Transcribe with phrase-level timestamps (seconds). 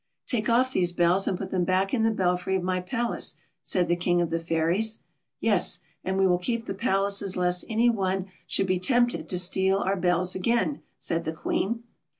[0.25, 3.87] "Take off these bells and put them back in the belfry of my palace," said
[3.87, 4.97] the King of the Fairies."
[5.49, 9.77] Yes; and we will keep the palaces lest any one should be tempted to steal
[9.77, 11.83] our bells again," said the Queen.